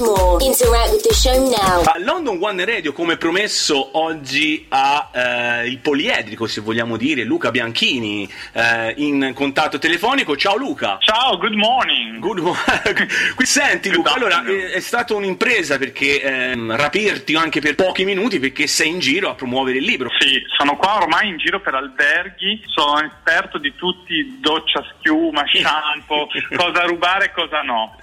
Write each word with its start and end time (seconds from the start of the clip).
Explore. 0.00 0.27
Interact 0.40 0.92
with 0.92 1.02
the 1.02 1.14
show 1.14 1.34
now. 1.50 1.82
A 1.82 1.98
London 1.98 2.38
One 2.40 2.64
Radio, 2.64 2.92
come 2.92 3.16
promesso, 3.16 3.98
oggi 3.98 4.66
ha 4.68 5.10
eh, 5.12 5.66
il 5.66 5.78
poliedrico, 5.78 6.46
se 6.46 6.60
vogliamo 6.60 6.96
dire, 6.96 7.24
Luca 7.24 7.50
Bianchini 7.50 8.30
eh, 8.52 8.94
in 8.98 9.32
contatto 9.34 9.78
telefonico. 9.78 10.36
Ciao 10.36 10.56
Luca. 10.56 10.98
Ciao, 11.00 11.36
good 11.38 11.54
morning. 11.54 12.20
Good 12.20 12.38
morning. 12.38 13.34
Qui 13.34 13.46
senti 13.46 13.90
Luca, 13.90 14.12
allora 14.14 14.44
è, 14.44 14.70
è 14.74 14.80
stata 14.80 15.12
un'impresa 15.14 15.76
perché 15.76 16.22
ehm, 16.22 16.76
rapirti 16.76 17.34
anche 17.34 17.60
per 17.60 17.74
pochi 17.74 18.04
minuti 18.04 18.38
perché 18.38 18.68
sei 18.68 18.90
in 18.90 19.00
giro 19.00 19.30
a 19.30 19.34
promuovere 19.34 19.78
il 19.78 19.84
libro. 19.84 20.08
Sì, 20.20 20.40
sono 20.56 20.76
qua 20.76 20.98
ormai 20.98 21.30
in 21.30 21.38
giro 21.38 21.60
per 21.60 21.74
alberghi, 21.74 22.62
sono 22.66 23.04
esperto 23.04 23.58
di 23.58 23.74
tutti, 23.74 24.38
doccia, 24.40 24.84
schiuma, 24.98 25.42
shampoo, 25.50 26.28
cosa 26.56 26.84
rubare 26.84 27.24
e 27.24 27.32
cosa 27.32 27.62
no. 27.62 27.96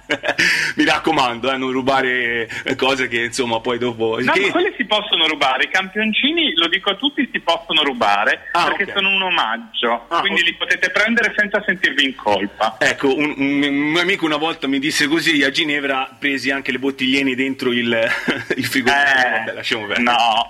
Mi 0.76 0.84
raccomando, 0.84 1.50
eh, 1.50 1.56
non 1.56 1.72
rubare 1.72 2.25
eh, 2.64 2.74
cose 2.76 3.08
che 3.08 3.24
insomma 3.24 3.60
poi 3.60 3.78
dopo... 3.78 4.18
No, 4.20 4.32
che- 4.32 4.40
ma 4.46 4.50
quelli 4.50 4.74
si 4.76 4.84
possono 4.84 5.26
rubare, 5.26 5.64
i 5.64 5.68
campioncini, 5.70 6.54
lo 6.54 6.68
dico 6.68 6.90
a 6.90 6.94
tutti, 6.96 7.28
si 7.32 7.40
possono 7.40 7.82
rubare 7.82 8.48
Ah, 8.52 8.64
perché 8.66 8.84
ok. 8.84 8.92
sono 8.94 9.08
un 9.10 9.22
omaggio, 9.22 10.06
Ah, 10.08 10.20
quindi 10.20 10.40
ok. 10.40 10.46
li 10.46 10.54
potete 10.54 10.90
prendere 10.90 11.32
senza 11.36 11.62
sentirvi 11.64 12.04
in 12.04 12.14
colpa. 12.14 12.76
Ecco, 12.78 13.14
un, 13.14 13.34
un- 13.36 13.62
un 13.62 13.74
mio 13.74 14.00
amico 14.00 14.24
una 14.24 14.36
volta 14.36 14.66
mi 14.66 14.78
disse 14.78 15.06
così, 15.08 15.42
a 15.42 15.50
Ginevra 15.50 16.08
presi 16.18 16.50
anche 16.50 16.72
le 16.72 16.78
bottigliene 16.78 17.34
dentro 17.34 17.72
il, 17.72 17.88
il 18.56 18.64
frigorifero. 18.64 19.26
Eh, 19.26 19.38
Vabbè, 19.38 19.52
lasciamo 19.52 19.86
perdere. 19.86 20.02
no, 20.02 20.48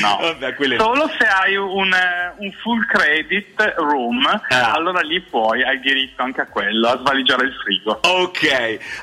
no. 0.00 0.16
Vabbè, 0.20 0.54
quelle... 0.54 0.76
Solo 0.78 1.10
se 1.18 1.26
hai 1.26 1.56
un, 1.56 1.92
eh, 1.92 2.32
un 2.38 2.50
full 2.62 2.84
credit 2.86 3.74
room, 3.78 4.24
Ah. 4.48 4.72
allora 4.72 5.00
lì 5.00 5.20
puoi, 5.20 5.62
hai 5.62 5.78
diritto 5.80 6.22
anche 6.22 6.40
a 6.40 6.46
quello, 6.46 6.88
a 6.88 6.98
svaligiare 6.98 7.44
il 7.46 7.52
frigo. 7.54 8.00
Ok, 8.02 8.42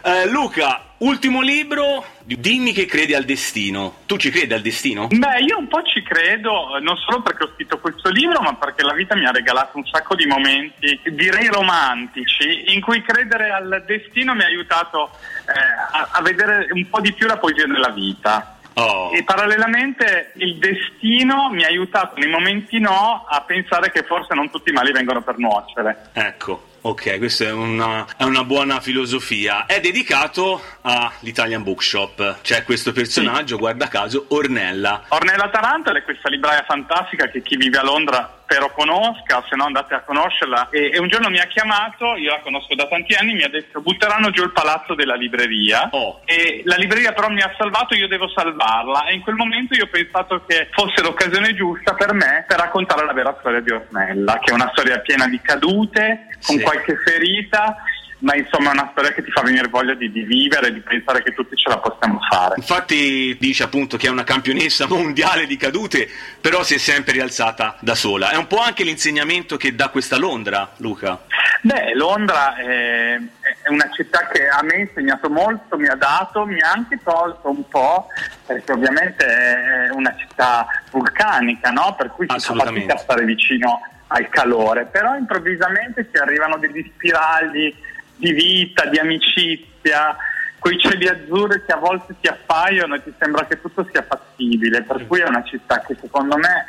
Eh, 0.03 0.27
Luca, 0.29 0.92
ultimo 1.03 1.41
libro, 1.41 2.05
dimmi 2.23 2.71
che 2.71 2.85
credi 2.85 3.13
al 3.13 3.23
destino. 3.25 3.97
Tu 4.05 4.17
ci 4.17 4.29
credi 4.29 4.53
al 4.53 4.61
destino? 4.61 5.07
Beh, 5.07 5.39
io 5.39 5.57
un 5.57 5.67
po' 5.67 5.83
ci 5.83 6.01
credo, 6.01 6.79
non 6.81 6.97
solo 6.97 7.21
perché 7.21 7.43
ho 7.43 7.51
scritto 7.53 7.79
questo 7.79 8.09
libro, 8.09 8.41
ma 8.41 8.55
perché 8.55 8.83
la 8.83 8.93
vita 8.93 9.15
mi 9.15 9.25
ha 9.25 9.31
regalato 9.31 9.77
un 9.77 9.85
sacco 9.85 10.15
di 10.15 10.25
momenti, 10.25 10.99
direi 11.05 11.47
romantici, 11.47 12.73
in 12.73 12.81
cui 12.81 13.01
credere 13.01 13.51
al 13.51 13.83
destino 13.85 14.33
mi 14.33 14.43
ha 14.43 14.47
aiutato 14.47 15.11
eh, 15.47 15.97
a, 15.97 16.09
a 16.11 16.21
vedere 16.21 16.67
un 16.71 16.89
po' 16.89 17.01
di 17.01 17.13
più 17.13 17.27
la 17.27 17.37
poesia 17.37 17.67
della 17.67 17.89
vita. 17.89 18.57
Oh. 18.75 19.11
E 19.13 19.23
parallelamente 19.23 20.31
il 20.37 20.57
destino 20.57 21.49
mi 21.51 21.63
ha 21.63 21.67
aiutato 21.67 22.19
nei 22.19 22.29
momenti 22.29 22.79
no 22.79 23.23
a 23.29 23.41
pensare 23.41 23.91
che 23.91 24.01
forse 24.01 24.33
non 24.33 24.49
tutti 24.49 24.71
i 24.71 24.73
mali 24.73 24.91
vengono 24.91 25.21
per 25.21 25.37
nuocere. 25.37 26.09
Ecco, 26.13 26.69
ok, 26.85 27.17
questa 27.17 27.45
è 27.45 27.51
una, 27.51 28.05
è 28.17 28.23
una 28.23 28.43
buona 28.43 28.79
filosofia. 28.79 29.65
È 29.65 29.79
dedicato 29.79 30.61
all'Italian 30.81 31.63
Bookshop. 31.63 32.41
C'è 32.41 32.63
questo 32.63 32.91
personaggio, 32.91 33.57
guarda 33.57 33.87
caso, 33.87 34.25
Ornella. 34.29 35.05
Ornella 35.09 35.49
Tarantula 35.49 35.99
è 35.99 36.03
questa 36.03 36.29
libraia 36.29 36.63
fantastica 36.67 37.29
che 37.29 37.41
chi 37.41 37.55
vive 37.55 37.77
a 37.77 37.83
Londra 37.83 38.42
spero 38.43 38.71
conosca, 38.71 39.43
se 39.49 39.55
no 39.55 39.65
andate 39.65 39.93
a 39.95 40.01
conoscerla. 40.01 40.69
E, 40.69 40.91
e 40.93 40.99
un 40.99 41.07
giorno 41.07 41.29
mi 41.29 41.39
ha 41.39 41.45
chiamato, 41.45 42.15
io 42.15 42.31
la 42.31 42.39
conosco 42.41 42.75
da 42.75 42.87
tanti 42.87 43.13
anni, 43.15 43.33
mi 43.33 43.43
ha 43.43 43.49
detto 43.49 43.81
butteranno 43.81 44.29
giù 44.29 44.43
il 44.43 44.51
palazzo 44.51 44.93
della 44.93 45.15
libreria. 45.15 45.89
Oh. 45.91 46.21
E 46.25 46.61
la 46.65 46.75
libreria 46.75 47.13
però 47.13 47.29
mi 47.29 47.41
ha 47.41 47.53
salvato, 47.57 47.95
io 47.95 48.07
devo 48.07 48.29
salvarla. 48.29 49.05
E 49.05 49.13
in 49.13 49.21
quel 49.21 49.35
momento 49.35 49.73
io 49.75 49.85
ho 49.85 49.87
pensato 49.87 50.43
che 50.45 50.67
fosse 50.71 51.01
l'occasione 51.01 51.55
giusta 51.55 51.93
per 51.93 52.13
me 52.13 52.45
per 52.47 52.59
raccontare 52.59 53.05
la 53.05 53.13
vera 53.13 53.35
storia 53.39 53.61
di 53.61 53.71
Ornella, 53.71 54.39
che 54.39 54.51
è 54.51 54.53
una 54.53 54.69
storia 54.73 54.99
piena 54.99 55.27
di 55.27 55.39
cadute, 55.41 56.27
con 56.45 56.57
Sì. 56.57 56.61
qualche 56.61 56.95
ferita. 56.97 57.75
Ma 58.23 58.35
insomma 58.37 58.69
è 58.69 58.73
una 58.73 58.87
storia 58.91 59.11
che 59.11 59.21
ti 59.21 59.31
fa 59.31 59.41
venire 59.41 59.67
voglia 59.67 59.93
di, 59.95 60.09
di 60.09 60.21
vivere, 60.21 60.71
di 60.71 60.79
pensare 60.79 61.21
che 61.21 61.33
tutti 61.33 61.57
ce 61.57 61.67
la 61.67 61.77
possiamo 61.77 62.19
fare. 62.29 62.53
Infatti 62.55 63.35
dice 63.37 63.63
appunto 63.63 63.97
che 63.97 64.07
è 64.07 64.09
una 64.09 64.23
campionessa 64.23 64.87
mondiale 64.89 65.45
di 65.45 65.57
cadute, 65.57 66.07
però 66.39 66.63
si 66.63 66.75
è 66.75 66.77
sempre 66.77 67.11
rialzata 67.11 67.75
da 67.81 67.95
sola. 67.95 68.29
È 68.29 68.37
un 68.37 68.47
po' 68.47 68.59
anche 68.59 68.85
l'insegnamento 68.85 69.57
che 69.57 69.75
dà 69.75 69.89
questa 69.89 70.17
Londra, 70.17 70.71
Luca. 70.77 71.19
Beh, 71.61 71.95
Londra 71.95 72.55
è, 72.55 73.15
è 73.61 73.69
una 73.69 73.89
città 73.93 74.27
che 74.27 74.47
a 74.47 74.63
me 74.63 74.75
ha 74.75 74.79
insegnato 74.79 75.29
molto, 75.29 75.77
mi 75.77 75.87
ha 75.87 75.95
dato, 75.95 76.45
mi 76.45 76.61
ha 76.61 76.71
anche 76.71 76.99
tolto 77.03 77.49
un 77.49 77.67
po', 77.67 78.07
perché 78.45 78.71
ovviamente 78.71 79.25
è 79.25 79.89
una 79.91 80.15
città 80.17 80.65
vulcanica, 80.91 81.71
no? 81.71 81.93
per 81.97 82.09
cui 82.11 82.25
si 82.29 82.39
fa 82.39 82.53
fatica 82.53 82.93
a 82.93 82.97
stare 82.97 83.25
vicino 83.25 83.81
al 84.07 84.29
calore, 84.29 84.85
però 84.85 85.15
improvvisamente 85.15 86.09
ti 86.09 86.17
arrivano 86.17 86.57
degli 86.57 86.89
spiragli 86.93 87.73
di 88.15 88.31
vita, 88.31 88.85
di 88.85 88.97
amicizia, 88.99 90.15
quei 90.59 90.79
cieli 90.79 91.07
azzurri 91.07 91.63
che 91.65 91.73
a 91.73 91.77
volte 91.77 92.15
ti 92.21 92.27
appaiono 92.27 92.95
e 92.95 93.03
ti 93.03 93.13
sembra 93.19 93.45
che 93.45 93.59
tutto 93.59 93.87
sia 93.91 94.03
fattibile, 94.03 94.83
per 94.83 95.05
cui 95.07 95.19
è 95.19 95.27
una 95.27 95.43
città 95.43 95.81
che 95.81 95.95
secondo 95.99 96.37
me 96.37 96.65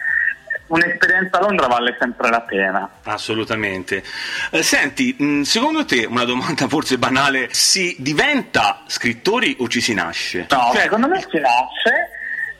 un'esperienza 0.66 1.38
a 1.38 1.42
Londra 1.42 1.66
vale 1.66 1.96
sempre 2.00 2.30
la 2.30 2.40
pena. 2.40 2.90
Assolutamente. 3.04 4.02
Eh, 4.50 4.62
senti, 4.62 5.14
mh, 5.16 5.42
secondo 5.42 5.84
te, 5.84 6.06
una 6.06 6.24
domanda 6.24 6.66
forse 6.68 6.98
banale, 6.98 7.48
si 7.52 7.94
diventa 7.98 8.82
scrittori 8.86 9.56
o 9.60 9.68
ci 9.68 9.80
si 9.80 9.94
nasce? 9.94 10.46
No, 10.50 10.70
Cioè, 10.72 10.82
secondo 10.82 11.08
me 11.08 11.20
si 11.20 11.38
nasce 11.38 12.03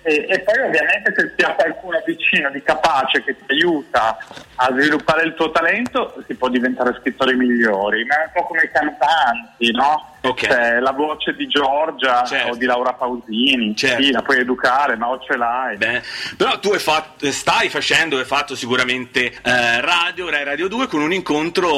e, 0.04 0.26
e 0.28 0.40
poi 0.40 0.58
ovviamente 0.60 1.12
se 1.16 1.32
si 1.36 1.44
ha 1.44 1.52
qualcuno 1.54 2.00
vicino 2.06 2.50
di 2.50 2.62
capace 2.62 3.24
che 3.24 3.34
ti 3.36 3.44
aiuta 3.52 4.16
a 4.56 4.68
sviluppare 4.70 5.24
il 5.24 5.34
tuo 5.34 5.50
talento 5.50 6.22
si 6.26 6.34
può 6.34 6.48
diventare 6.48 6.96
scrittori 7.00 7.34
migliori, 7.34 8.04
ma 8.04 8.22
è 8.22 8.24
un 8.26 8.30
po' 8.34 8.46
come 8.46 8.62
i 8.62 8.70
cantanti, 8.70 9.70
no? 9.72 10.12
Ok. 10.20 10.46
Cioè, 10.46 10.78
la 10.78 10.92
voce 10.92 11.34
di 11.34 11.46
Giorgia 11.48 12.24
Certo. 12.24 12.52
o 12.52 12.56
di 12.56 12.64
Laura 12.66 12.92
Pausini, 12.92 13.74
Certo. 13.76 14.02
sì, 14.02 14.10
la 14.10 14.22
puoi 14.22 14.38
educare, 14.38 14.96
ma 14.96 15.08
o 15.08 15.18
ce 15.20 15.36
l'hai. 15.36 15.76
Beh, 15.76 16.02
però 16.36 16.58
tu 16.60 16.70
hai 16.70 16.78
fatto- 16.78 17.30
stai 17.32 17.68
facendo, 17.68 18.18
hai 18.18 18.24
fatto 18.24 18.54
sicuramente 18.54 19.32
eh, 19.42 19.80
radio, 19.80 20.30
Rai 20.30 20.44
Radio 20.44 20.68
2 20.68 20.86
con 20.86 21.00
un 21.02 21.12
incontro, 21.12 21.68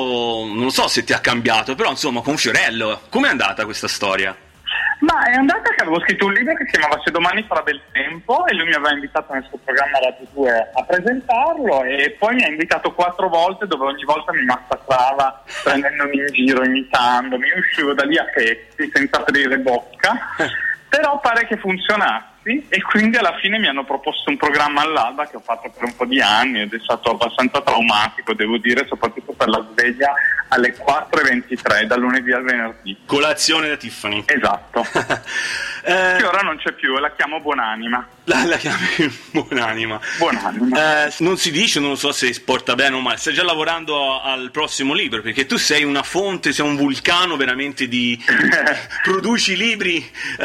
non 0.44 0.70
so 0.70 0.86
se 0.88 1.02
ti 1.04 1.12
ha 1.12 1.18
cambiato, 1.20 1.74
però 1.74 1.90
insomma 1.90 2.20
con 2.20 2.36
Fiorello. 2.36 3.00
Com'è 3.08 3.28
andata 3.28 3.64
questa 3.64 3.88
storia? 3.88 4.36
Ma 5.06 5.22
è 5.22 5.34
andata 5.34 5.70
che 5.70 5.82
avevo 5.82 6.00
scritto 6.00 6.26
un 6.26 6.32
libro 6.32 6.54
che 6.56 6.64
si 6.64 6.72
chiamava 6.72 7.00
Se 7.04 7.12
domani 7.12 7.44
farà 7.44 7.62
del 7.62 7.80
tempo 7.92 8.44
e 8.46 8.54
lui 8.54 8.66
mi 8.66 8.74
aveva 8.74 8.92
invitato 8.92 9.32
nel 9.32 9.46
suo 9.48 9.58
programma 9.62 10.00
Radio 10.00 10.26
2 10.32 10.70
a 10.74 10.82
presentarlo 10.82 11.84
e 11.84 12.16
poi 12.18 12.34
mi 12.34 12.42
ha 12.42 12.48
invitato 12.48 12.92
quattro 12.92 13.28
volte 13.28 13.68
dove 13.68 13.84
ogni 13.84 14.02
volta 14.02 14.32
mi 14.32 14.44
massacrava 14.44 15.44
prendendomi 15.62 16.16
in 16.16 16.26
giro, 16.32 16.64
imitandomi, 16.64 17.46
io 17.46 17.58
uscivo 17.58 17.94
da 17.94 18.02
lì 18.02 18.18
a 18.18 18.24
pezzi 18.24 18.90
senza 18.92 19.18
aprire 19.18 19.58
bocca, 19.58 20.18
però 20.90 21.20
pare 21.20 21.46
che 21.46 21.56
funzionassi 22.46 22.66
e 22.68 22.82
quindi 22.82 23.16
alla 23.16 23.36
fine 23.40 23.58
mi 23.58 23.66
hanno 23.66 23.84
proposto 23.84 24.30
un 24.30 24.36
programma 24.36 24.82
all'alba 24.82 25.26
che 25.26 25.36
ho 25.36 25.40
fatto 25.40 25.70
per 25.70 25.84
un 25.84 25.96
po' 25.96 26.06
di 26.06 26.20
anni 26.20 26.60
ed 26.60 26.72
è 26.72 26.78
stato 26.80 27.10
abbastanza 27.10 27.60
traumatico, 27.60 28.34
devo 28.34 28.58
dire, 28.58 28.86
soprattutto 28.86 29.32
per 29.32 29.48
la 29.48 29.66
sveglia 29.72 30.12
alle 30.48 30.74
4.23 30.76 31.82
dal 31.84 32.00
lunedì 32.00 32.32
al 32.32 32.44
venerdì. 32.44 32.96
Colazione 33.04 33.68
da 33.68 33.76
Tiffany. 33.76 34.22
Esatto. 34.26 34.84
Eh, 35.86 36.16
Che 36.18 36.24
ora 36.24 36.40
non 36.40 36.56
c'è 36.56 36.72
più, 36.72 36.96
la 36.98 37.12
chiamo 37.12 37.38
Buonanima. 37.40 38.08
La, 38.26 38.44
la 38.44 38.56
chiami 38.56 39.10
buonanima. 39.32 40.00
Buonanima. 40.18 41.06
Eh, 41.06 41.14
non 41.18 41.36
si 41.36 41.50
dice, 41.50 41.80
non 41.80 41.90
lo 41.90 41.96
so 41.96 42.12
se 42.12 42.34
porta 42.44 42.74
bene 42.74 42.96
o 42.96 43.00
male, 43.00 43.16
stai 43.16 43.34
già 43.34 43.44
lavorando 43.44 44.20
al 44.20 44.50
prossimo 44.50 44.94
libro 44.94 45.22
perché 45.22 45.46
tu 45.46 45.56
sei 45.56 45.84
una 45.84 46.02
fonte, 46.02 46.52
sei 46.52 46.66
un 46.66 46.76
vulcano 46.76 47.36
veramente 47.36 47.88
di... 47.88 48.22
produci 49.02 49.56
libri 49.56 49.96
eh, 49.96 50.44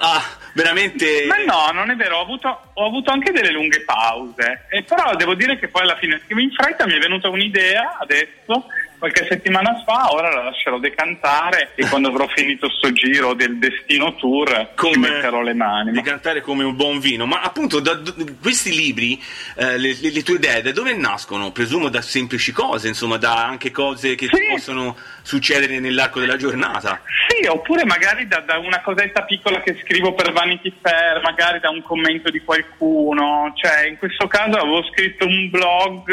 ah, 0.00 0.22
veramente... 0.54 1.24
Ma 1.26 1.36
no, 1.44 1.70
non 1.72 1.90
è 1.90 1.96
vero, 1.96 2.18
ho 2.18 2.22
avuto, 2.22 2.72
ho 2.72 2.86
avuto 2.86 3.10
anche 3.10 3.32
delle 3.32 3.52
lunghe 3.52 3.82
pause, 3.82 4.66
e 4.68 4.82
però 4.82 5.14
devo 5.16 5.34
dire 5.34 5.58
che 5.58 5.68
poi 5.68 5.82
alla 5.82 5.96
fine 5.96 6.20
scrivo 6.24 6.40
in 6.40 6.50
fretta, 6.50 6.86
mi 6.86 6.94
è 6.94 6.98
venuta 6.98 7.28
un'idea 7.28 7.98
adesso, 7.98 8.66
qualche 9.00 9.26
settimana 9.28 9.82
fa, 9.84 10.12
ora 10.12 10.30
la 10.30 10.44
lascerò 10.44 10.78
decantare 10.78 11.72
e 11.74 11.88
quando 11.88 12.08
avrò 12.08 12.28
finito 12.28 12.68
sto 12.68 12.92
giro 12.92 13.32
del 13.32 13.58
Destino 13.58 14.14
Tour 14.14 14.74
ci 14.76 14.98
metterò 14.98 15.40
le 15.40 15.54
mani. 15.54 15.92
di 15.92 16.02
cantare 16.02 16.42
come 16.42 16.64
un 16.64 16.76
buon 16.76 17.00
vino 17.00 17.19
ma 17.26 17.40
appunto 17.42 17.80
da, 17.80 17.94
da- 17.94 18.12
questi 18.40 18.74
libri 18.74 19.20
eh, 19.56 19.78
le, 19.78 19.96
le- 20.00 20.10
le 20.10 20.22
tue 20.22 20.36
idee 20.36 20.62
da 20.62 20.72
dove 20.72 20.92
nascono? 20.94 21.52
presumo 21.52 21.88
da 21.88 22.00
semplici 22.02 22.52
cose 22.52 22.88
insomma 22.88 23.16
da 23.16 23.44
anche 23.46 23.70
cose 23.70 24.14
che 24.14 24.26
Sì. 24.30 24.46
possono 24.50 24.96
succedere 25.22 25.78
nell'arco 25.80 26.20
della 26.20 26.36
giornata 26.36 27.00
Sì, 27.28 27.46
oppure 27.46 27.84
magari 27.84 28.26
da, 28.26 28.40
da 28.40 28.58
una 28.58 28.80
cosetta 28.80 29.22
piccola 29.22 29.60
che 29.60 29.78
scrivo 29.84 30.14
per 30.14 30.32
Vanity 30.32 30.72
Fair, 30.80 31.20
magari 31.22 31.60
da 31.60 31.70
un 31.70 31.82
commento 31.82 32.30
di 32.30 32.40
qualcuno. 32.40 33.52
Cioè, 33.54 33.86
in 33.86 33.96
questo 33.98 34.26
caso 34.26 34.56
avevo 34.58 34.82
scritto 34.92 35.26
un 35.26 35.48
blog 35.50 36.10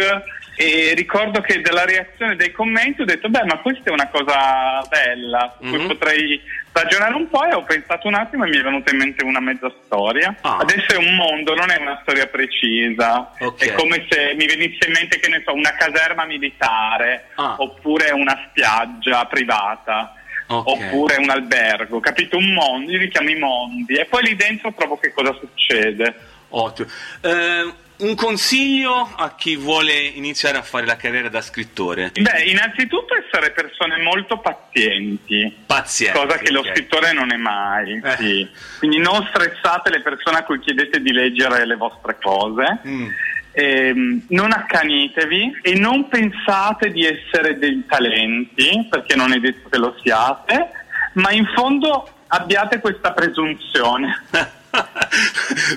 e 0.56 0.94
ricordo 0.96 1.42
che 1.42 1.62
dalla 1.62 1.86
reazione 1.86 2.36
dei 2.36 2.52
commenti 2.52 3.02
ho 3.02 3.06
detto, 3.06 3.30
beh, 3.30 3.46
ma 3.46 3.58
questa 3.60 3.90
è 3.90 3.92
una 3.94 4.08
cosa 4.10 4.82
bella, 4.90 5.56
Mhm. 5.62 5.88
potrei 5.88 6.42
ragionare 6.82 7.14
un 7.16 7.30
po' 7.30 7.44
e 7.46 7.54
ho 7.54 7.64
pensato 7.64 8.08
un 8.08 8.14
attimo 8.14 8.46
e 8.46 8.50
mi 8.50 8.58
è 8.58 8.62
venuta 8.62 8.92
in 8.92 8.98
mente 8.98 9.24
una 9.24 9.40
mezza 9.40 9.72
storia. 9.84 10.36
Ah. 10.42 10.58
Adesso 10.58 10.94
è 10.94 10.98
un 10.98 11.16
mondo, 11.16 11.56
non 11.56 11.70
è 11.72 11.78
una 11.80 12.00
storia 12.02 12.28
precisa. 12.28 13.32
Ok. 13.40 13.66
È 13.66 13.74
come 13.74 14.06
se 14.10 14.34
mi 14.36 14.46
venisse 14.46 14.88
in 14.88 14.94
mente, 14.94 15.20
che 15.20 15.30
ne 15.30 15.42
so, 15.46 15.54
una 15.54 15.74
caserma 15.76 16.26
militare 16.26 17.30
Ah. 17.36 17.56
oppure 17.58 18.12
una 18.12 18.48
spiaggia 18.50 19.26
privata. 19.26 20.14
okay. 20.50 20.88
oppure 20.88 21.18
un 21.18 21.30
albergo, 21.30 22.00
capito? 22.00 22.38
Un 22.38 22.54
mondo, 22.54 22.92
io 22.92 23.00
li 23.00 23.10
chiamo 23.10 23.30
i 23.30 23.36
mondi 23.38 23.96
e 23.96 24.06
poi 24.06 24.24
lì 24.24 24.36
dentro 24.36 24.74
trovo 24.74 24.98
che 24.98 25.12
cosa 25.12 25.34
succede. 25.34 26.16
Ottimo. 26.50 26.88
Eh, 27.22 27.74
un 27.98 28.16
consiglio 28.16 29.10
a 29.16 29.34
chi 29.36 29.56
vuole 29.56 29.94
iniziare 29.94 30.58
a 30.58 30.62
fare 30.62 30.86
la 30.86 30.96
carriera 30.96 31.30
da 31.30 31.42
scrittore? 31.42 32.12
Beh, 32.14 32.44
innanzitutto 32.44 33.16
essere 33.16 33.52
persone 33.52 33.98
molto 34.02 34.40
pazienti. 34.40 35.64
Pazienti. 35.66 36.18
Cosa 36.18 36.38
che 36.38 36.52
okay. 36.52 36.52
lo 36.52 36.64
scrittore 36.64 37.14
non 37.14 37.32
è 37.32 37.38
mai. 37.38 38.00
Eh. 38.04 38.16
Sì. 38.18 38.50
Quindi 38.80 39.00
non 39.00 39.26
stressate 39.34 39.90
le 39.90 40.02
persone 40.02 40.38
a 40.38 40.44
cui 40.44 40.60
chiedete 40.60 41.00
di 41.02 41.12
leggere 41.12 41.66
le 41.66 41.76
vostre 41.76 42.18
cose. 42.22 42.80
Mm. 42.86 43.08
Eh, 43.52 43.94
non 44.30 44.52
accanitevi 44.52 45.60
e 45.64 45.74
non 45.80 46.08
pensate 46.10 46.92
di 46.92 47.04
essere 47.04 47.58
dei 47.58 47.84
talenti, 47.88 48.86
perché 48.88 49.16
non 49.16 49.34
è 49.34 49.40
detto 49.40 49.70
che 49.70 49.78
lo 49.80 49.98
siate, 50.04 50.70
ma 51.14 51.32
in 51.32 51.48
fondo 51.56 52.08
abbiate 52.28 52.80
questa 52.80 53.14
presunzione. 53.14 54.26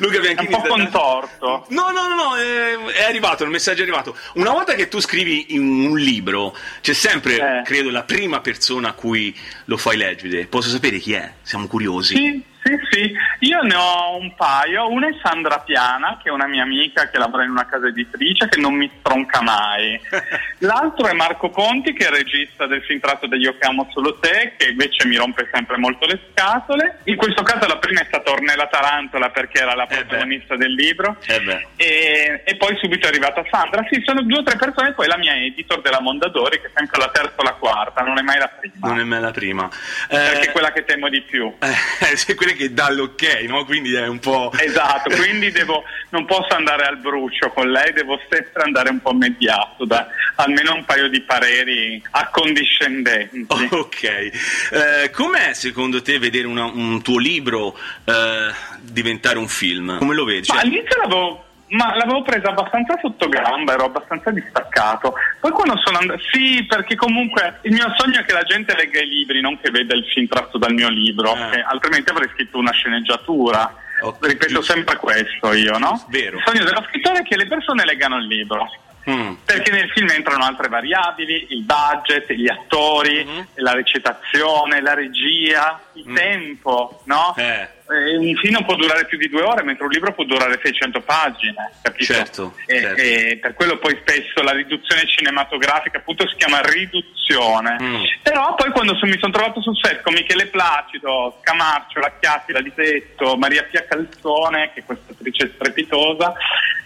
Luca 0.00 0.18
Bianchini 0.18 0.52
è 0.52 0.54
un 0.56 0.62
po' 0.62 0.68
contorto. 0.68 1.66
No, 1.68 1.90
no, 1.90 2.08
no, 2.08 2.14
no 2.14 2.36
è, 2.36 2.76
è, 2.92 3.02
arrivato, 3.04 3.44
il 3.44 3.50
messaggio 3.50 3.80
è 3.80 3.82
arrivato. 3.82 4.16
Una 4.34 4.50
volta 4.50 4.74
che 4.74 4.88
tu 4.88 5.00
scrivi 5.00 5.46
un 5.50 5.98
libro, 5.98 6.56
c'è 6.80 6.92
sempre, 6.92 7.60
eh. 7.60 7.62
credo, 7.64 7.90
la 7.90 8.02
prima 8.02 8.40
persona 8.40 8.90
a 8.90 8.92
cui 8.92 9.36
lo 9.66 9.76
fai 9.76 9.96
leggere. 9.96 10.46
Posso 10.46 10.68
sapere 10.68 10.98
chi 10.98 11.12
è? 11.12 11.32
Siamo 11.42 11.66
curiosi. 11.66 12.14
Sì, 12.14 12.42
sì, 12.62 12.76
sì, 12.90 13.12
io 13.40 13.62
ne 13.62 13.74
ho 13.74 14.16
un 14.16 14.34
paio. 14.34 14.90
Una 14.90 15.08
è 15.08 15.12
Sandra 15.22 15.60
Piana, 15.60 16.18
che 16.22 16.28
è 16.28 16.32
una 16.32 16.46
mia 16.46 16.62
amica 16.62 17.08
che 17.08 17.18
lavora 17.18 17.44
in 17.44 17.50
una 17.50 17.66
casa 17.66 17.86
editrice 17.86 18.48
che 18.48 18.60
non 18.60 18.74
mi 18.74 18.90
stronca 18.98 19.40
mai. 19.40 19.98
L'altro 20.58 21.06
è 21.06 21.12
Marco 21.12 21.48
Ponti, 21.50 21.92
che 21.92 22.06
è 22.06 22.10
il 22.10 22.16
regista 22.16 22.66
del 22.66 22.82
film 22.82 23.00
tratto 23.00 23.26
da 23.26 23.36
Io 23.36 23.56
che 23.58 23.66
amo 23.66 23.88
solo 23.92 24.18
te, 24.18 24.54
che 24.56 24.68
invece 24.68 25.06
mi 25.06 25.16
rompe 25.16 25.48
sempre 25.52 25.78
molto 25.78 26.06
le 26.06 26.20
scatole. 26.30 27.00
In 27.04 27.16
questo 27.16 27.42
caso 27.42 27.66
la 27.66 27.78
prima 27.78 28.00
è 28.00 28.06
stata 28.06 28.30
Ornella 28.30 28.66
Tarantola 28.66 29.30
perché 29.30 29.60
era 29.60 29.74
la 29.74 29.86
eh 29.86 29.96
protagonista 29.96 30.54
eh 30.54 30.58
del 30.58 30.74
libro. 30.74 31.16
Eh 31.26 31.66
e, 31.76 32.42
e, 32.44 32.56
poi 32.56 32.76
subito 32.78 33.06
è 33.06 33.08
arrivata 33.10 33.42
Sandra. 33.50 33.86
Sì, 33.90 34.02
sono 34.04 34.22
due 34.22 34.38
o 34.38 34.42
tre 34.42 34.56
persone, 34.56 34.92
poi 34.92 35.06
la 35.06 35.16
mia 35.16 35.34
editor 35.34 35.80
della 35.80 36.00
Mondadori, 36.00 36.60
che 36.60 36.66
è 36.66 36.70
sempre 36.74 36.98
la 36.98 37.08
terza 37.08 37.34
o 37.36 37.42
la 37.42 37.54
quarta, 37.54 38.02
non 38.02 38.18
è 38.18 38.22
mai 38.22 38.38
la 38.38 38.48
prima. 38.48 38.88
Non 38.88 39.00
è 39.00 39.04
mai 39.04 39.20
la 39.20 39.30
prima. 39.30 39.68
Perché 40.08 40.48
è 40.48 40.52
quella 40.52 40.72
che 40.72 40.84
temo 40.84 41.08
di 41.08 41.22
più. 41.22 41.54
Eh, 41.60 42.16
quelle 42.50 42.54
che 42.54 42.72
dà 42.72 42.90
l'ok, 42.90 43.22
no? 43.46 43.64
Quindi 43.64 43.94
è 43.94 44.06
un 44.06 44.18
po'. 44.18 44.52
Esatto, 44.56 45.14
quindi 45.16 45.50
devo, 45.50 45.84
non 46.10 46.24
posso 46.24 46.54
andare 46.54 46.84
al 46.84 46.98
brucio 46.98 47.50
con 47.50 47.70
lei, 47.70 47.92
devo 47.92 48.18
sempre 48.28 48.62
andare 48.62 48.90
un 48.90 49.00
po' 49.00 49.12
mediato 49.12 49.84
da 49.84 50.06
almeno 50.36 50.74
un 50.74 50.84
paio 50.84 51.08
di 51.08 51.20
pareri 51.22 52.02
accondiscendenti. 52.10 53.68
Ok. 53.80 54.02
Eh, 54.02 55.10
com'è 55.12 55.52
secondo 55.54 56.02
te 56.02 56.18
vedere 56.18 56.46
una, 56.46 56.64
un 56.64 57.02
tuo 57.02 57.18
libro 57.18 57.78
eh, 58.04 58.52
diventare 58.80 59.38
un 59.38 59.48
film? 59.48 59.98
Come 59.98 60.14
lo 60.14 60.24
vedi? 60.24 60.48
Ma 60.52 60.60
all'inizio 60.60 60.96
l'avevo 61.00 61.44
ma 61.70 61.94
l'avevo 61.96 62.22
presa 62.22 62.48
abbastanza 62.48 62.98
sotto 63.00 63.28
gamba, 63.28 63.74
ero 63.74 63.84
abbastanza 63.84 64.30
distaccato. 64.30 65.14
Poi 65.38 65.50
quando 65.50 65.76
sono 65.84 65.98
andato... 65.98 66.20
Sì, 66.32 66.64
perché 66.66 66.96
comunque 66.96 67.58
il 67.62 67.72
mio 67.72 67.92
sogno 67.96 68.20
è 68.20 68.24
che 68.24 68.32
la 68.32 68.42
gente 68.42 68.74
legga 68.74 69.00
i 69.00 69.08
libri, 69.08 69.40
non 69.40 69.58
che 69.60 69.70
veda 69.70 69.94
il 69.94 70.04
film 70.04 70.26
tratto 70.26 70.58
dal 70.58 70.72
mio 70.72 70.88
libro, 70.88 71.34
eh. 71.34 71.64
altrimenti 71.66 72.10
avrei 72.10 72.28
scritto 72.32 72.58
una 72.58 72.72
sceneggiatura. 72.72 73.74
Okay. 74.02 74.30
Ripeto 74.30 74.62
sempre 74.62 74.96
questo 74.96 75.52
io, 75.52 75.76
no? 75.78 76.02
Vero. 76.08 76.38
Il 76.38 76.42
sogno 76.46 76.64
dello 76.64 76.82
scrittore 76.88 77.18
è 77.18 77.22
che 77.22 77.36
le 77.36 77.46
persone 77.46 77.84
leggano 77.84 78.16
il 78.16 78.26
libro. 78.26 78.66
Mm. 79.08 79.34
Perché 79.44 79.70
nel 79.70 79.90
film 79.90 80.10
entrano 80.10 80.44
altre 80.44 80.68
variabili, 80.68 81.46
il 81.50 81.62
budget, 81.62 82.32
gli 82.32 82.48
attori, 82.48 83.24
mm-hmm. 83.24 83.42
la 83.56 83.72
recitazione, 83.72 84.80
la 84.80 84.94
regia, 84.94 85.80
il 85.94 86.08
mm. 86.08 86.14
tempo, 86.14 87.02
no? 87.04 87.34
Eh 87.36 87.78
eh, 87.90 88.16
un 88.16 88.34
film 88.36 88.62
può 88.64 88.76
durare 88.76 89.04
più 89.06 89.18
di 89.18 89.28
due 89.28 89.42
ore, 89.42 89.64
mentre 89.64 89.84
un 89.84 89.90
libro 89.90 90.12
può 90.12 90.24
durare 90.24 90.60
600 90.62 91.00
pagine, 91.00 91.72
capito? 91.82 92.12
Certo, 92.12 92.54
e, 92.66 92.80
certo. 92.80 93.00
e 93.00 93.38
per 93.40 93.54
quello 93.54 93.78
poi 93.78 93.98
spesso 94.00 94.42
la 94.42 94.52
riduzione 94.52 95.06
cinematografica 95.06 95.98
appunto 95.98 96.28
si 96.28 96.36
chiama 96.36 96.60
riduzione. 96.60 97.76
Mm. 97.82 98.02
Però 98.22 98.54
poi 98.54 98.70
quando 98.70 98.96
mi 99.02 99.18
sono 99.18 99.32
trovato 99.32 99.60
sul 99.60 99.76
set 99.76 100.02
con 100.02 100.14
Michele 100.14 100.46
Placido, 100.46 101.38
Scamarcio, 101.40 101.98
Lacchiatti, 101.98 102.52
La 102.52 102.60
Lisetto, 102.60 103.36
Maria 103.36 103.64
Pia 103.64 103.84
Calzone, 103.84 104.70
che 104.72 104.80
è 104.80 104.84
questa 104.84 105.12
attrice 105.12 105.52
strepitosa, 105.54 106.32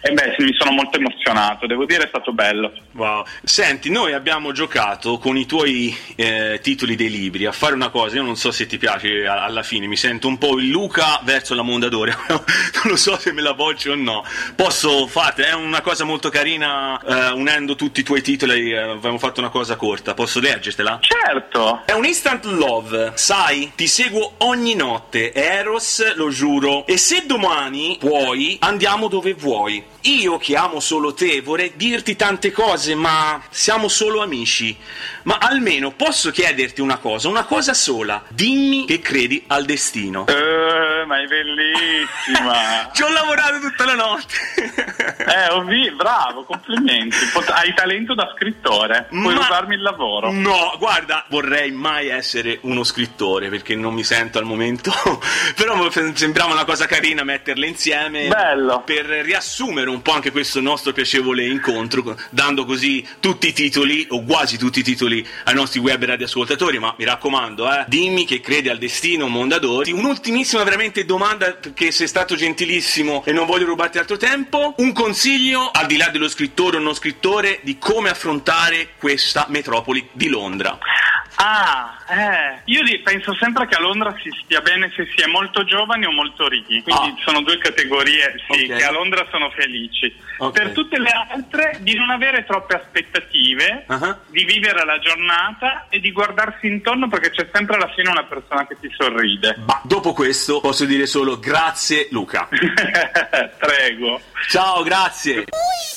e 0.06 0.12
beh, 0.12 0.36
mi 0.38 0.54
sono 0.56 0.72
molto 0.72 0.98
emozionato, 0.98 1.66
devo 1.66 1.84
dire 1.84 2.04
è 2.04 2.08
stato 2.08 2.32
bello. 2.32 2.72
Wow. 2.92 3.24
Senti, 3.42 3.90
noi 3.90 4.12
abbiamo 4.12 4.52
giocato 4.52 5.18
con 5.18 5.36
i 5.36 5.46
tuoi 5.46 5.94
eh, 6.16 6.60
titoli 6.62 6.94
dei 6.94 7.10
libri 7.10 7.46
a 7.46 7.52
fare 7.52 7.74
una 7.74 7.88
cosa, 7.88 8.16
io 8.16 8.22
non 8.22 8.36
so 8.36 8.50
se 8.50 8.66
ti 8.66 8.78
piace 8.78 9.26
alla 9.26 9.62
fine, 9.62 9.86
mi 9.86 9.96
sento 9.96 10.28
un 10.28 10.38
po' 10.38 10.58
il 10.58 10.68
Luca 10.68 10.84
Luca 10.84 11.20
verso 11.22 11.54
la 11.54 11.62
Mondadori. 11.62 12.12
non 12.28 12.84
lo 12.84 12.96
so 12.96 13.18
se 13.18 13.32
me 13.32 13.42
la 13.42 13.52
voglio 13.52 13.92
o 13.92 13.94
no. 13.96 14.24
Posso 14.54 15.06
fate, 15.06 15.46
è 15.46 15.54
una 15.54 15.80
cosa 15.80 16.04
molto 16.04 16.28
carina, 16.28 17.00
eh, 17.00 17.32
unendo 17.32 17.74
tutti 17.74 18.00
i 18.00 18.02
tuoi 18.02 18.22
titoli, 18.22 18.70
eh, 18.70 18.78
abbiamo 18.78 19.18
fatto 19.18 19.40
una 19.40 19.48
cosa 19.48 19.76
corta. 19.76 20.14
Posso 20.14 20.40
leggertela? 20.40 21.00
Certo. 21.00 21.82
È 21.84 21.92
un 21.92 22.04
instant 22.04 22.44
love, 22.44 23.12
sai? 23.14 23.72
Ti 23.74 23.86
seguo 23.86 24.34
ogni 24.38 24.74
notte, 24.74 25.32
Eros, 25.32 26.14
lo 26.14 26.28
giuro. 26.28 26.86
E 26.86 26.96
se 26.96 27.24
domani 27.26 27.96
puoi, 27.98 28.58
andiamo 28.60 29.08
dove 29.08 29.32
vuoi. 29.32 29.93
Io 30.06 30.36
che 30.36 30.54
amo 30.54 30.80
solo 30.80 31.14
te 31.14 31.40
vorrei 31.40 31.72
dirti 31.76 32.14
tante 32.14 32.52
cose, 32.52 32.94
ma 32.94 33.40
siamo 33.48 33.88
solo 33.88 34.22
amici. 34.22 34.76
Ma 35.22 35.38
almeno 35.38 35.92
posso 35.92 36.30
chiederti 36.30 36.82
una 36.82 36.98
cosa, 36.98 37.28
una 37.28 37.44
cosa 37.44 37.72
sola. 37.72 38.22
Dimmi 38.28 38.84
che 38.84 39.00
credi 39.00 39.44
al 39.46 39.64
destino. 39.64 40.26
Uh 40.28 40.84
ma 41.04 41.20
è 41.20 41.26
bellissima! 41.26 42.90
Ci 42.92 43.02
ho 43.02 43.08
lavorato 43.10 43.60
tutta 43.60 43.84
la 43.84 43.94
notte! 43.94 44.34
eh, 45.18 45.64
visto, 45.64 45.96
bravo, 45.96 46.44
complimenti. 46.44 47.16
Pot- 47.32 47.50
hai 47.50 47.72
talento 47.74 48.14
da 48.14 48.32
scrittore, 48.34 49.06
puoi 49.08 49.34
ma... 49.34 49.40
usarmi 49.40 49.74
il 49.74 49.82
lavoro. 49.82 50.32
No, 50.32 50.74
guarda, 50.78 51.24
vorrei 51.28 51.70
mai 51.70 52.08
essere 52.08 52.58
uno 52.62 52.84
scrittore 52.84 53.48
perché 53.48 53.74
non 53.74 53.94
mi 53.94 54.04
sento 54.04 54.38
al 54.38 54.44
momento, 54.44 54.92
però 55.54 55.90
sembrava 56.14 56.52
una 56.52 56.64
cosa 56.64 56.86
carina 56.86 57.22
metterle 57.22 57.66
insieme. 57.66 58.28
Bello! 58.28 58.82
Per 58.84 59.04
riassumere 59.04 59.90
un 59.90 59.93
po' 60.02 60.12
anche 60.12 60.30
questo 60.30 60.60
nostro 60.60 60.92
piacevole 60.92 61.46
incontro, 61.46 62.16
dando 62.30 62.64
così 62.64 63.06
tutti 63.20 63.48
i 63.48 63.52
titoli, 63.52 64.06
o 64.10 64.22
quasi 64.24 64.56
tutti 64.58 64.80
i 64.80 64.82
titoli, 64.82 65.26
ai 65.44 65.54
nostri 65.54 65.80
web 65.80 66.04
radioascoltatori, 66.04 66.78
ma 66.78 66.94
mi 66.98 67.04
raccomando, 67.04 67.70
eh, 67.70 67.84
dimmi 67.88 68.24
che 68.24 68.40
credi 68.40 68.68
al 68.68 68.78
destino 68.78 69.28
Mondadori. 69.28 69.92
Un'ultimissima 69.92 70.62
veramente 70.64 71.04
domanda 71.04 71.52
perché 71.52 71.90
sei 71.90 72.08
stato 72.08 72.34
gentilissimo 72.34 73.22
e 73.24 73.32
non 73.32 73.46
voglio 73.46 73.66
rubarti 73.66 73.98
altro 73.98 74.16
tempo. 74.16 74.74
Un 74.78 74.92
consiglio, 74.92 75.70
al 75.70 75.86
di 75.86 75.96
là 75.96 76.08
dello 76.08 76.28
scrittore 76.28 76.76
o 76.76 76.80
non 76.80 76.94
scrittore, 76.94 77.60
di 77.62 77.78
come 77.78 78.08
affrontare 78.08 78.90
questa 78.98 79.46
metropoli 79.48 80.08
di 80.12 80.28
Londra. 80.28 80.78
Ah, 81.36 81.98
eh. 82.08 82.60
Io 82.66 82.82
penso 83.02 83.34
sempre 83.34 83.66
che 83.66 83.74
a 83.74 83.80
Londra 83.80 84.14
si 84.22 84.30
stia 84.42 84.60
bene 84.60 84.92
se 84.94 85.06
si 85.14 85.22
è 85.22 85.26
molto 85.26 85.64
giovani 85.64 86.06
o 86.06 86.12
molto 86.12 86.48
ricchi. 86.48 86.82
Quindi 86.82 87.08
ah. 87.08 87.22
sono 87.24 87.42
due 87.42 87.58
categorie, 87.58 88.34
sì, 88.48 88.64
okay. 88.64 88.76
che 88.78 88.84
a 88.84 88.92
Londra 88.92 89.26
sono 89.30 89.50
felici. 89.50 90.14
Okay. 90.38 90.64
Per 90.64 90.72
tutte 90.72 90.98
le 90.98 91.10
altre, 91.10 91.78
di 91.80 91.94
non 91.94 92.10
avere 92.10 92.44
troppe 92.44 92.74
aspettative, 92.74 93.84
uh-huh. 93.88 94.16
di 94.28 94.44
vivere 94.44 94.84
la 94.84 94.98
giornata 94.98 95.86
e 95.88 96.00
di 96.00 96.12
guardarsi 96.12 96.66
intorno 96.66 97.08
perché 97.08 97.30
c'è 97.30 97.48
sempre 97.52 97.76
alla 97.76 97.92
fine 97.94 98.10
una 98.10 98.24
persona 98.24 98.66
che 98.66 98.76
ti 98.80 98.92
sorride. 98.96 99.56
Ma 99.66 99.80
dopo 99.84 100.12
questo 100.12 100.60
posso 100.60 100.84
dire 100.84 101.06
solo 101.06 101.38
grazie 101.38 102.08
Luca. 102.10 102.48
Prego. 103.58 104.20
Ciao, 104.48 104.82
grazie. 104.82 105.44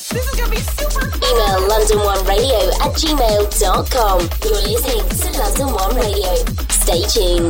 Email 0.09 1.67
london1radio 1.67 2.71
at 2.79 2.93
gmail.com. 2.95 4.19
You're 4.41 4.61
listening 4.63 5.03
to 5.09 5.15
London 5.37 5.67
One 5.73 5.95
Radio. 5.97 6.31
Stay 6.69 7.01
tuned. 7.03 7.45